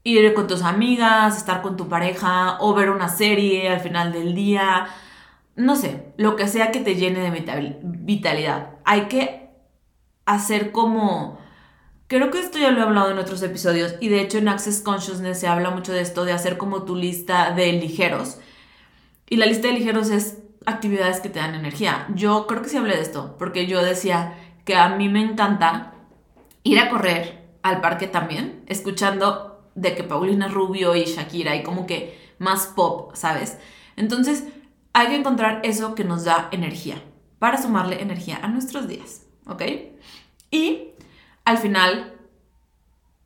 [0.04, 4.36] ir con tus amigas, estar con tu pareja o ver una serie al final del
[4.36, 4.88] día.
[5.56, 8.76] No sé, lo que sea que te llene de vitalidad.
[8.86, 9.47] Hay que
[10.28, 11.40] hacer como...
[12.08, 14.82] Creo que esto ya lo he hablado en otros episodios y de hecho en Access
[14.82, 18.38] Consciousness se habla mucho de esto, de hacer como tu lista de ligeros.
[19.30, 22.08] Y la lista de ligeros es actividades que te dan energía.
[22.13, 25.96] Yo creo que sí hablé de esto, porque yo decía que a mí me encanta
[26.63, 31.86] ir a correr al parque también, escuchando de que Paulina Rubio y Shakira y como
[31.88, 33.58] que más pop, ¿sabes?
[33.96, 34.46] Entonces
[34.94, 37.02] hay que encontrar eso que nos da energía
[37.40, 39.64] para sumarle energía a nuestros días, ¿ok?
[40.52, 40.92] Y
[41.46, 42.14] al final,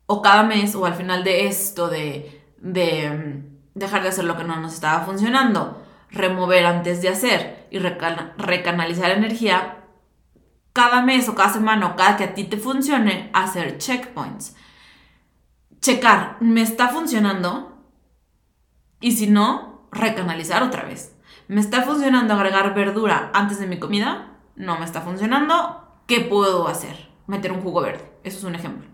[0.06, 4.36] o cada mes, o al final de esto de, de mm, dejar de hacer lo
[4.36, 9.84] que no nos estaba funcionando, remover antes de hacer y recanalizar energía,
[10.72, 14.56] cada mes o cada semana o cada que a ti te funcione, hacer checkpoints
[15.82, 17.76] checar, ¿me está funcionando?
[19.00, 21.14] Y si no, recanalizar otra vez.
[21.48, 24.38] ¿Me está funcionando agregar verdura antes de mi comida?
[24.54, 25.81] No me está funcionando.
[26.06, 27.08] ¿Qué puedo hacer?
[27.26, 28.12] Meter un jugo verde.
[28.24, 28.88] Eso es un ejemplo.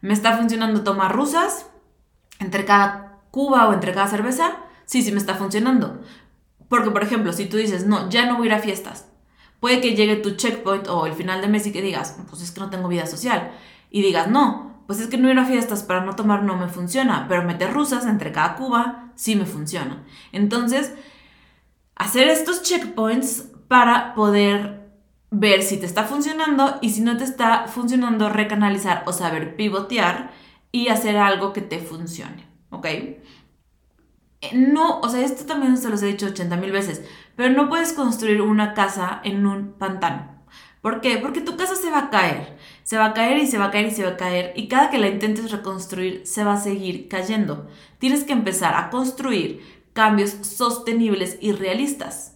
[0.00, 1.66] ¿Me está funcionando tomar rusas
[2.38, 4.56] entre cada cuba o entre cada cerveza?
[4.84, 6.00] Sí, sí me está funcionando.
[6.68, 9.08] Porque, por ejemplo, si tú dices, no, ya no voy a ir a fiestas,
[9.60, 12.50] puede que llegue tu checkpoint o el final de mes y que digas, pues es
[12.50, 13.52] que no tengo vida social.
[13.90, 16.68] Y digas, no, pues es que no ir a fiestas para no tomar no me
[16.68, 20.04] funciona, pero meter rusas entre cada cuba sí me funciona.
[20.32, 20.94] Entonces,
[21.94, 24.75] hacer estos checkpoints para poder
[25.30, 30.32] ver si te está funcionando y si no te está funcionando, recanalizar o saber pivotear
[30.72, 32.86] y hacer algo que te funcione, ¿ok?
[32.86, 33.18] Eh,
[34.54, 37.02] no, o sea, esto también se los he dicho 80 mil veces,
[37.36, 40.44] pero no puedes construir una casa en un pantano.
[40.80, 41.18] ¿Por qué?
[41.18, 43.70] Porque tu casa se va a caer se va a caer y se va a
[43.72, 46.60] caer y se va a caer y cada que la intentes reconstruir se va a
[46.60, 47.68] seguir cayendo.
[47.98, 49.60] Tienes que empezar a construir
[49.92, 52.35] cambios sostenibles y realistas.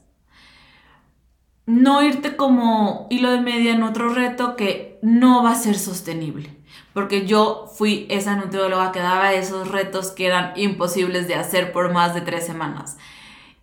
[1.71, 6.51] No irte como hilo de media en otro reto que no va a ser sostenible.
[6.93, 11.93] Porque yo fui esa nutrióloga que daba esos retos que eran imposibles de hacer por
[11.93, 12.99] más de tres semanas.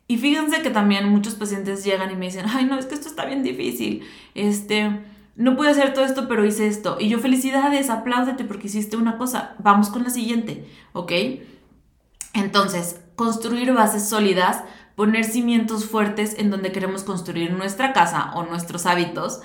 [0.08, 3.10] Y fíjense que también muchos pacientes llegan y me dicen, ay no, es que esto
[3.10, 4.08] está bien difícil.
[4.36, 5.02] Este,
[5.36, 6.96] no pude hacer todo esto, pero hice esto.
[7.02, 9.56] Y yo, felicidades, apláudete porque hiciste una cosa.
[9.60, 11.12] Vamos con la siguiente, ¿ok?
[12.34, 14.64] Entonces, construir bases sólidas,
[14.98, 19.42] poner cimientos fuertes en donde queremos construir nuestra casa o nuestros hábitos,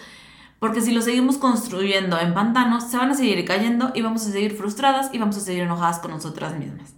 [0.58, 4.30] Porque si lo seguimos construyendo en pantanos, se van a seguir cayendo y vamos a
[4.30, 6.94] seguir frustradas y vamos a seguir enojadas con nosotras mismas.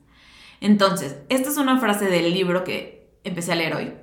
[0.60, 3.94] Entonces, esta es una frase del libro que empecé a leer hoy,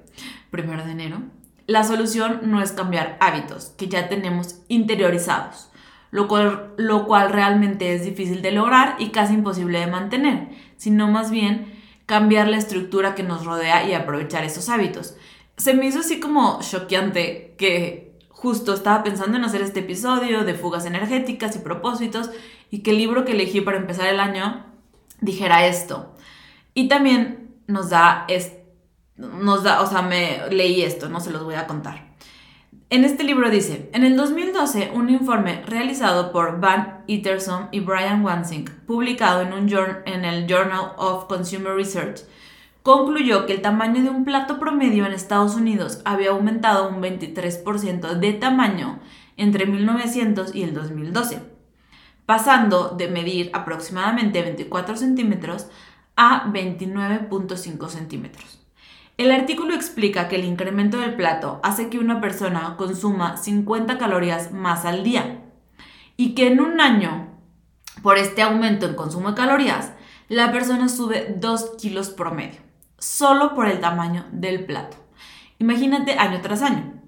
[0.49, 1.21] primero de enero.
[1.67, 5.69] La solución no es cambiar hábitos que ya tenemos interiorizados,
[6.09, 11.07] lo cual, lo cual realmente es difícil de lograr y casi imposible de mantener, sino
[11.07, 11.80] más bien
[12.11, 15.15] cambiar la estructura que nos rodea y aprovechar esos hábitos.
[15.55, 20.53] Se me hizo así como choqueante que justo estaba pensando en hacer este episodio de
[20.53, 22.29] fugas energéticas y propósitos
[22.69, 24.65] y que el libro que elegí para empezar el año
[25.21, 26.13] dijera esto.
[26.73, 28.27] Y también nos da,
[29.15, 32.10] nos da, o sea, me leí esto, no se los voy a contar.
[32.91, 38.21] En este libro dice, en el 2012, un informe realizado por Van Itterson y Brian
[38.21, 39.69] Wansink, publicado en, un
[40.05, 42.23] en el Journal of Consumer Research,
[42.83, 48.19] concluyó que el tamaño de un plato promedio en Estados Unidos había aumentado un 23%
[48.19, 48.99] de tamaño
[49.37, 51.39] entre 1900 y el 2012,
[52.25, 55.67] pasando de medir aproximadamente 24 centímetros
[56.17, 58.60] a 29.5 centímetros.
[59.21, 64.51] El artículo explica que el incremento del plato hace que una persona consuma 50 calorías
[64.51, 65.43] más al día
[66.17, 67.27] y que en un año,
[68.01, 69.91] por este aumento en consumo de calorías,
[70.27, 72.61] la persona sube 2 kilos promedio
[72.97, 74.97] solo por el tamaño del plato.
[75.59, 76.99] Imagínate año tras año.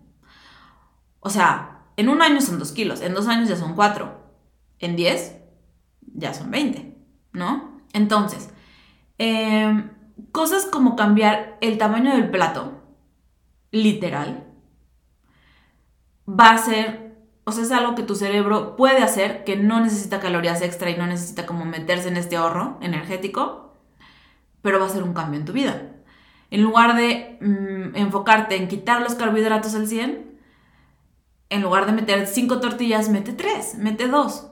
[1.20, 4.24] O sea, en un año son 2 kilos, en dos años ya son 4,
[4.78, 5.36] en 10
[6.14, 6.96] ya son 20,
[7.32, 7.82] ¿no?
[7.92, 8.52] Entonces,
[9.18, 9.93] em,
[10.32, 12.82] cosas como cambiar el tamaño del plato,
[13.72, 14.48] literal,
[16.28, 20.20] va a ser, o sea, es algo que tu cerebro puede hacer, que no necesita
[20.20, 23.76] calorías extra y no necesita como meterse en este ahorro energético,
[24.62, 25.90] pero va a ser un cambio en tu vida.
[26.50, 30.40] En lugar de mm, enfocarte en quitar los carbohidratos al 100,
[31.50, 34.48] en lugar de meter 5 tortillas, mete 3, mete 2.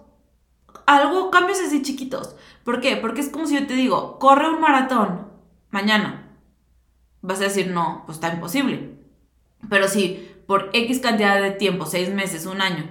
[0.88, 2.36] Algo, cambios así chiquitos.
[2.64, 2.98] ¿Por qué?
[2.98, 5.31] Porque es como si yo te digo, corre un maratón
[5.72, 6.28] mañana.
[7.22, 8.96] Vas a decir, no, pues está imposible.
[9.70, 12.86] Pero si por X cantidad de tiempo, 6 meses, un año,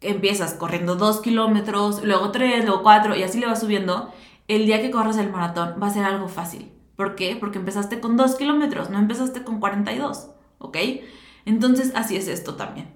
[0.00, 4.12] empiezas corriendo 2 kilómetros, luego 3, luego 4 y así le vas subiendo,
[4.48, 6.70] el día que corras el maratón va a ser algo fácil.
[6.96, 7.36] ¿Por qué?
[7.36, 10.76] Porque empezaste con 2 kilómetros, no empezaste con 42, ¿ok?
[11.44, 12.88] Entonces así es esto también.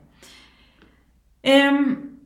[1.42, 2.18] Em,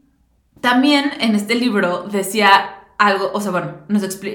[0.61, 3.75] también en este libro decía algo, o sea, bueno,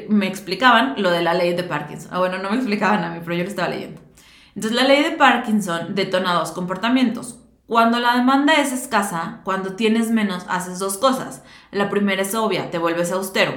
[0.10, 2.10] me explicaban lo de la ley de Parkinson.
[2.13, 4.02] Ah, bueno, no me explicaban a mí, pero yo lo estaba leyendo.
[4.56, 7.39] Entonces la ley de Parkinson detona dos comportamientos.
[7.65, 11.41] Cuando la demanda es escasa, cuando tienes menos, haces dos cosas.
[11.71, 13.54] La primera es obvia, te vuelves austero.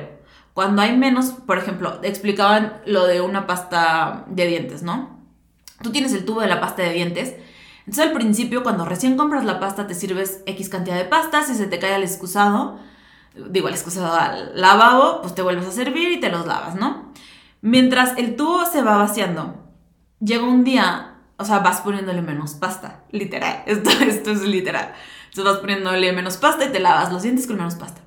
[0.52, 5.18] Cuando hay menos, por ejemplo, explicaban lo de una pasta de dientes, ¿no?
[5.82, 7.34] Tú tienes el tubo de la pasta de dientes.
[7.80, 11.42] Entonces al principio, cuando recién compras la pasta, te sirves X cantidad de pasta.
[11.42, 12.78] Si se te cae al excusado,
[13.34, 17.12] digo al excusado al lavabo, pues te vuelves a servir y te los lavas, ¿no?
[17.60, 19.64] Mientras el tubo se va vaciando,
[20.20, 23.62] llega un día, o sea, vas poniéndole menos pasta, literal.
[23.66, 24.92] Esto, esto es literal.
[25.30, 28.00] Entonces vas poniéndole menos pasta y te lavas los dientes con menos pasta.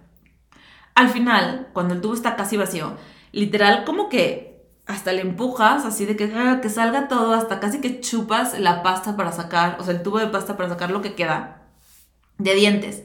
[0.96, 2.96] Al final, cuando el tubo está casi vacío,
[3.32, 4.48] literal como que
[4.88, 8.82] hasta le empujas, así de que, ah, que salga todo, hasta casi que chupas la
[8.84, 11.68] pasta para sacar, o sea, el tubo de pasta para sacar lo que queda
[12.38, 13.04] de dientes.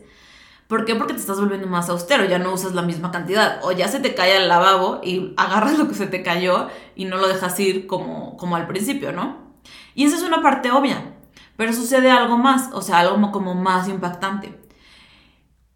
[0.72, 0.94] ¿Por qué?
[0.94, 3.61] Porque te estás volviendo más austero, ya no usas la misma cantidad.
[3.62, 7.04] O ya se te cae al lavabo y agarras lo que se te cayó y
[7.04, 9.52] no lo dejas ir como, como al principio, ¿no?
[9.94, 11.14] Y esa es una parte obvia.
[11.58, 14.58] Pero sucede algo más, o sea, algo como más impactante.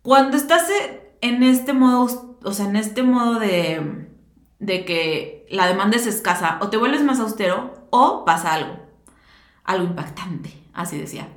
[0.00, 4.08] Cuando estás eh, en este modo, o sea, en este modo de,
[4.60, 8.78] de que la demanda es escasa, o te vuelves más austero o pasa algo,
[9.62, 11.28] algo impactante, así decía.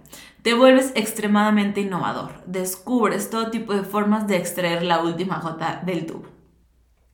[0.41, 6.05] Te vuelves extremadamente innovador, descubres todo tipo de formas de extraer la última gota del
[6.05, 6.27] tubo.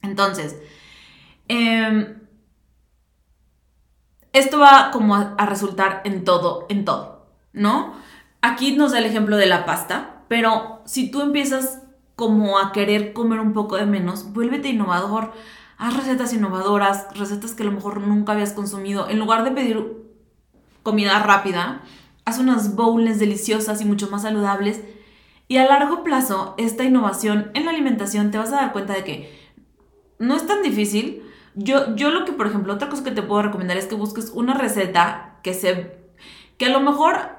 [0.01, 0.55] Entonces,
[1.47, 2.19] em,
[4.31, 7.95] esto va como a, resultar en todo, en todo, ¿no?
[8.41, 11.81] Aquí nos da el ejemplo de la pasta, pero si tú empiezas
[12.15, 15.33] como a querer comer un poco de menos, vuélvete innovador.
[15.77, 19.09] Haz recetas innovadoras, recetas que a lo mejor nunca habías consumido.
[19.09, 20.05] En lugar de pedir
[20.83, 21.81] comida rápida,
[22.25, 24.81] haz unas bowls deliciosas y mucho más saludables.
[25.47, 29.03] Y a largo plazo, esta innovación en la alimentación te vas a dar cuenta de
[29.03, 29.49] que
[30.17, 31.21] no es tan difícil.
[31.53, 34.31] Yo, yo lo que, por ejemplo, otra cosa que te puedo recomendar es que busques
[34.31, 35.97] una receta que se...
[36.57, 37.35] que a lo mejor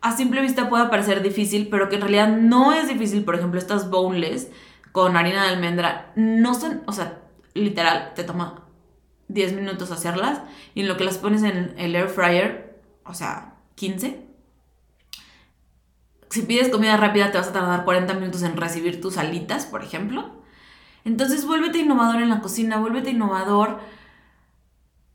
[0.00, 3.24] a simple vista puede parecer difícil, pero que en realidad no es difícil.
[3.24, 4.48] Por ejemplo, estas boneless
[4.92, 7.20] con harina de almendra no son, o sea,
[7.54, 8.64] literal, te toma
[9.28, 10.40] 10 minutos hacerlas
[10.74, 14.29] y en lo que las pones en el air fryer, o sea, 15,
[16.30, 19.82] si pides comida rápida te vas a tardar 40 minutos en recibir tus alitas, por
[19.82, 20.40] ejemplo.
[21.04, 23.80] Entonces vuélvete innovador en la cocina, vuélvete innovador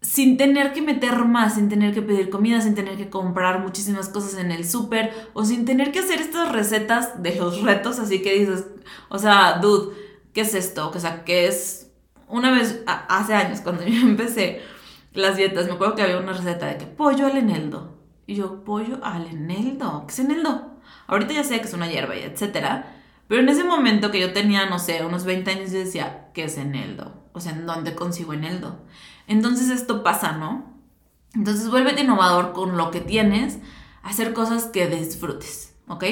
[0.02, 4.10] sin tener que meter más, sin tener que pedir comida, sin tener que comprar muchísimas
[4.10, 8.22] cosas en el súper o sin tener que hacer estas recetas de los retos, así
[8.22, 8.66] que dices,
[9.10, 9.96] o sea, dude,
[10.34, 10.92] ¿qué es esto?
[10.94, 11.92] O sea, ¿qué es?
[12.28, 14.62] Una vez, hace años, cuando yo empecé
[15.14, 17.96] las dietas, me acuerdo que había una receta de que pollo al eneldo.
[18.28, 20.75] Y yo, pollo al eneldo, ¿qué es eneldo?
[21.08, 22.96] Ahorita ya sé que es una hierba y etcétera,
[23.28, 26.46] pero en ese momento que yo tenía, no sé, unos 20 años, yo decía, ¿qué
[26.46, 27.24] es eneldo?
[27.34, 28.80] O sea, ¿en dónde consigo eneldo?
[29.28, 30.74] Entonces esto pasa, ¿no?
[31.34, 33.60] Entonces vuélvete innovador con lo que tienes,
[34.04, 36.04] hacer cosas que disfrutes, ¿ok?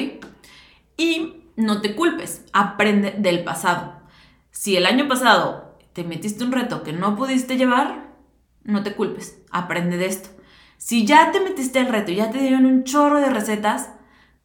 [0.96, 3.94] Y no te culpes, aprende del pasado.
[4.50, 8.12] Si el año pasado te metiste un reto que no pudiste llevar,
[8.64, 10.30] no te culpes, aprende de esto.
[10.76, 13.90] Si ya te metiste el reto y ya te dieron un chorro de recetas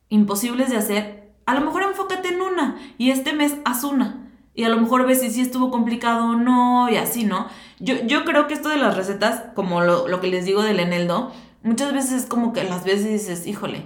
[0.10, 4.66] imposibles de hacer, a lo mejor enfócate en una y este mes haz una y
[4.66, 7.47] a lo mejor ves si sí estuvo complicado o no y así, ¿no?
[7.80, 11.32] Yo, yo creo que esto de las recetas, como lo, que les digo del eneldo,
[11.64, 13.86] muchas veces es como que las veces dices, híjole,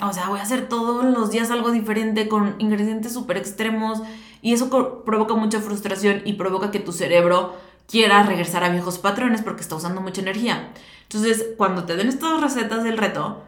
[0.00, 4.02] o sea, voy a hacer todos los días algo diferente con ingredientes súper extremos
[4.42, 4.70] y eso
[5.04, 7.56] provoca mucha frustración y provoca que tu cerebro
[7.88, 10.72] quiera regresar a viejos patrones porque está usando mucha energía.
[11.02, 13.42] Entonces, cuando te den estas recetas del reto,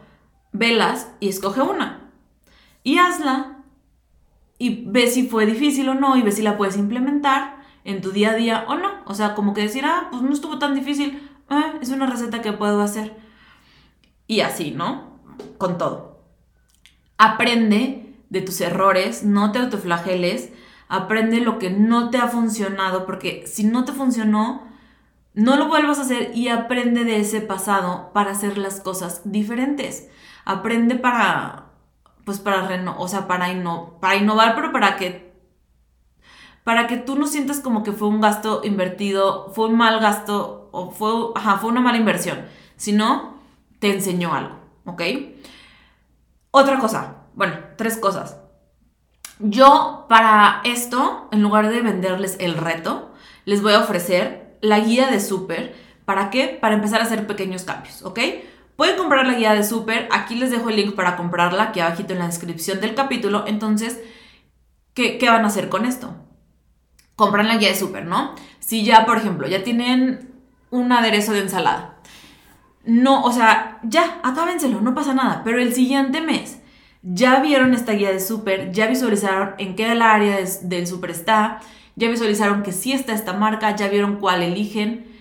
[0.57, 2.11] velas y escoge una.
[2.83, 3.63] Y hazla
[4.57, 8.11] y ves si fue difícil o no y ves si la puedes implementar en tu
[8.11, 8.91] día a día o no.
[9.05, 12.41] O sea, como que decir, ah, pues no estuvo tan difícil, ah, es una receta
[12.41, 13.15] que puedo hacer.
[14.27, 15.19] Y así, ¿no?
[15.57, 16.23] Con todo.
[17.17, 20.49] Aprende de tus errores, no te autoflageles,
[20.87, 24.63] aprende lo que no te ha funcionado, porque si no te funcionó,
[25.33, 30.09] no lo vuelvas a hacer y aprende de ese pasado para hacer las cosas diferentes.
[30.45, 31.65] Aprende para
[32.25, 33.47] pues para, reno o sea, para,
[34.01, 35.31] para innovar, pero para que,
[36.63, 40.69] para que tú no sientas como que fue un gasto invertido, fue un mal gasto
[40.71, 41.11] o fue,
[41.61, 43.37] fue una mala inversión, sino
[43.79, 45.01] te enseñó algo, ¿ok?
[46.49, 48.37] Otra cosa, bueno, tres cosas.
[49.39, 53.11] Yo para esto, en lugar de venderles el reto,
[53.43, 55.75] les voy a ofrecer la guía de súper.
[56.05, 56.57] ¿Para qué?
[56.61, 58.19] Para empezar a hacer pequeños cambios, ¿ok?
[58.75, 62.13] Pueden comprar la guía de súper, aquí les dejo el link para comprarla, aquí abajito
[62.13, 63.45] en la descripción del capítulo.
[63.47, 64.01] Entonces,
[64.93, 66.15] ¿qué, van a hacer con esto?
[67.15, 68.35] Compran la guía de súper, ¿no?
[68.59, 70.33] Si ya, por ejemplo, ya tienen
[70.71, 71.99] un aderezo de ensalada.
[72.83, 75.41] No, o sea, ya, acábenselo, no pasa nada.
[75.45, 76.59] Pero el siguiente mes
[77.01, 81.61] ya vieron esta guía de súper, ya visualizaron en qué área del súper está,
[81.95, 85.14] ya visualizaron que sí está esta marca, ya vieron cuál eligen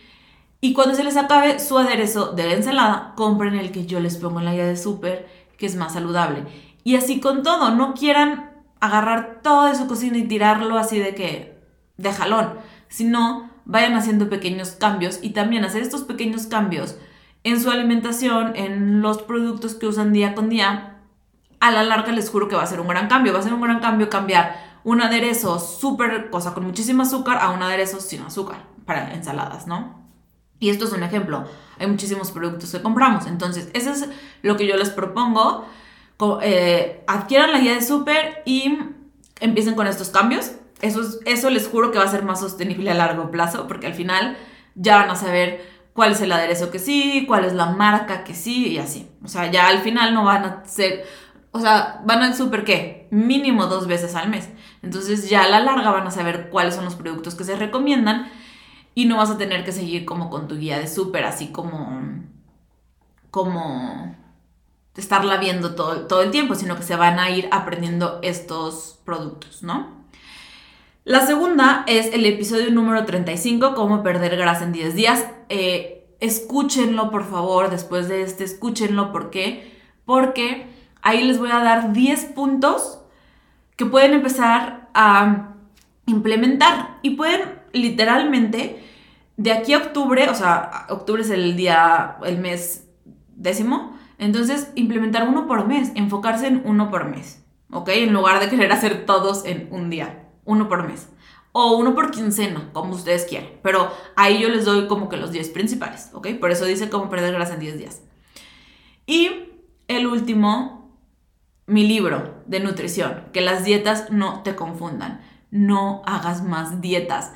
[0.64, 4.16] y cuando se les acabe su aderezo de la ensalada, compren el que yo les
[4.16, 6.46] pongo en la guía de súper, que es más saludable.
[6.84, 8.50] Y así con todo, no quieran
[8.80, 11.62] agarrar todo de su cocina y tirarlo así de que,
[11.98, 12.54] de jalón,
[12.88, 16.96] sino vayan haciendo pequeños cambios y también hacer estos pequeños cambios
[17.42, 21.02] en su alimentación, en los productos que usan día con día,
[21.60, 23.34] a la larga les juro que va a ser un gran cambio.
[23.34, 27.50] Va a ser un gran cambio cambiar un aderezo súper, cosa con muchísimo azúcar, a
[27.50, 30.03] un aderezo sin azúcar para ensaladas, ¿no?
[30.64, 31.44] Y esto es un ejemplo.
[31.78, 33.26] Hay muchísimos productos que compramos.
[33.26, 34.08] Entonces, eso es
[34.40, 35.66] lo que yo les propongo.
[36.40, 38.78] Eh, adquieran la guía de súper y
[39.40, 40.52] empiecen con estos cambios.
[40.80, 43.92] Eso, eso les juro que va a ser más sostenible a largo plazo porque al
[43.92, 44.38] final
[44.74, 45.60] ya van a saber
[45.92, 49.06] cuál es el aderezo que sí, cuál es la marca que sí y así.
[49.22, 51.04] O sea, ya al final no van a ser,
[51.50, 54.48] o sea, van al súper qué, mínimo dos veces al mes.
[54.80, 58.30] Entonces ya a la larga van a saber cuáles son los productos que se recomiendan
[58.94, 62.02] y no vas a tener que seguir como con tu guía de súper, así como,
[63.30, 64.14] como
[64.96, 69.62] estarla viendo todo, todo el tiempo, sino que se van a ir aprendiendo estos productos,
[69.62, 70.04] ¿no?
[71.04, 75.26] La segunda es el episodio número 35, cómo perder grasa en 10 días.
[75.50, 79.12] Eh, escúchenlo, por favor, después de este, escúchenlo.
[79.12, 79.78] ¿Por qué?
[80.06, 80.66] Porque
[81.02, 83.00] ahí les voy a dar 10 puntos
[83.76, 85.50] que pueden empezar a
[86.06, 88.82] implementar y pueden literalmente
[89.36, 92.88] de aquí a octubre, o sea, octubre es el día, el mes
[93.34, 97.88] décimo, entonces implementar uno por mes, enfocarse en uno por mes, ¿ok?
[97.90, 101.08] En lugar de querer hacer todos en un día, uno por mes.
[101.56, 103.48] O uno por quincena, como ustedes quieran.
[103.62, 106.30] Pero ahí yo les doy como que los 10 principales, ¿ok?
[106.40, 108.02] Por eso dice cómo perder grasa en 10 días.
[109.06, 109.30] Y
[109.86, 110.98] el último,
[111.66, 115.20] mi libro de nutrición, que las dietas no te confundan.
[115.52, 117.32] No hagas más dietas.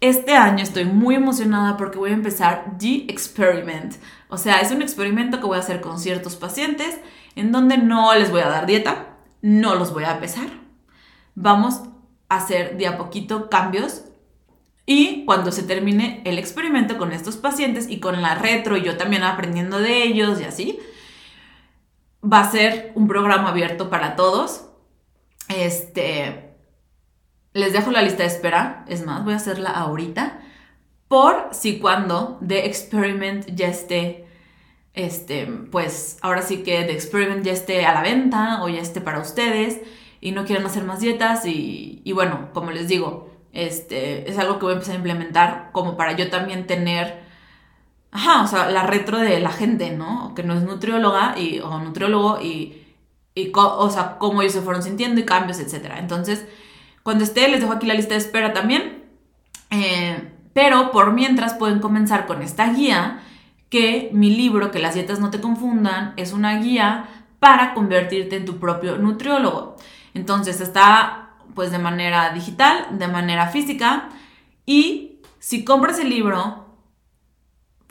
[0.00, 3.96] Este año estoy muy emocionada porque voy a empezar The Experiment.
[4.28, 7.00] O sea, es un experimento que voy a hacer con ciertos pacientes
[7.34, 10.48] en donde no les voy a dar dieta, no los voy a pesar.
[11.34, 11.82] Vamos
[12.28, 14.04] a hacer de a poquito cambios
[14.86, 18.96] y cuando se termine el experimento con estos pacientes y con la retro y yo
[18.96, 20.78] también aprendiendo de ellos y así,
[22.24, 24.66] va a ser un programa abierto para todos.
[25.48, 26.47] Este,
[27.52, 30.40] les dejo la lista de espera, es más, voy a hacerla ahorita,
[31.08, 34.26] por si cuando The Experiment ya esté,
[34.94, 39.00] este, pues ahora sí que The Experiment ya esté a la venta o ya esté
[39.00, 39.80] para ustedes
[40.20, 44.58] y no quieren hacer más dietas y, y bueno, como les digo, este, es algo
[44.58, 47.28] que voy a empezar a implementar como para yo también tener
[48.10, 50.34] Ajá, o sea, la retro de la gente, ¿no?
[50.34, 52.86] Que no es nutrióloga y, o nutriólogo y,
[53.34, 55.94] y o sea, cómo ellos se fueron sintiendo y cambios, etc.
[55.98, 56.46] Entonces,
[57.08, 59.02] cuando esté, les dejo aquí la lista de espera también.
[59.70, 63.20] Eh, pero por mientras pueden comenzar con esta guía,
[63.70, 68.44] que mi libro, que las dietas no te confundan, es una guía para convertirte en
[68.44, 69.76] tu propio nutriólogo.
[70.12, 74.10] Entonces está pues de manera digital, de manera física
[74.66, 76.76] y si compras el libro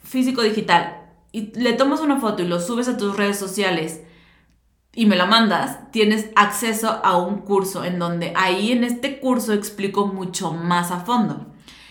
[0.03, 0.95] físico digital
[1.31, 4.03] y le tomas una foto y lo subes a tus redes sociales
[4.97, 9.53] y me la mandas, tienes acceso a un curso en donde ahí en este curso
[9.53, 11.45] explico mucho más a fondo.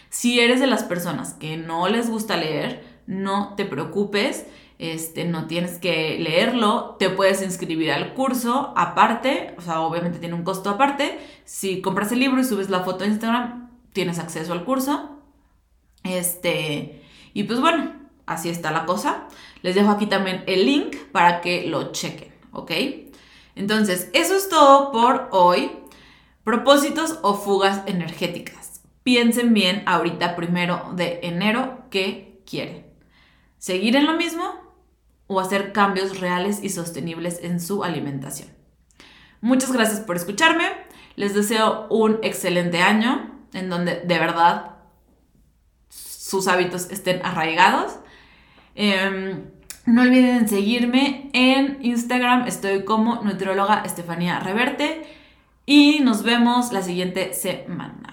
[0.08, 4.46] Si eres de las personas que no les gusta leer, no te preocupes,
[4.80, 10.34] este, no tienes que leerlo, te puedes inscribir al curso aparte, o sea, obviamente tiene
[10.34, 11.16] un costo aparte.
[11.44, 15.20] Si compras el libro y subes la foto a Instagram, tienes acceso al curso.
[16.02, 17.04] Este,
[17.34, 17.92] y pues bueno,
[18.26, 19.28] así está la cosa.
[19.62, 22.72] Les dejo aquí también el link para que lo chequen, ¿ok?
[23.54, 25.70] Entonces, eso es todo por hoy.
[26.44, 28.82] Propósitos o fugas energéticas.
[29.02, 32.86] Piensen bien ahorita primero de enero qué quieren.
[33.58, 34.54] ¿Seguir en lo mismo
[35.26, 38.48] o hacer cambios reales y sostenibles en su alimentación?
[39.40, 40.64] Muchas gracias por escucharme.
[41.16, 44.76] Les deseo un excelente año en donde de verdad
[45.88, 47.98] sus hábitos estén arraigados
[48.76, 49.50] Em,
[49.86, 55.06] no olviden seguirme en Instagram, estoy como nutrióloga Estefanía Reverte
[55.64, 58.05] y nos vemos la siguiente semana.